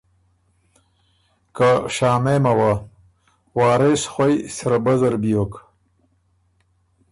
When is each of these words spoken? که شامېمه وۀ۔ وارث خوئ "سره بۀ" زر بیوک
که 1.55 1.69
شامېمه 1.95 2.53
وۀ۔ 2.59 2.71
وارث 3.57 4.01
خوئ 4.13 4.35
"سره 4.57 4.77
بۀ" 4.83 4.93
زر 4.99 5.15
بیوک 5.21 5.53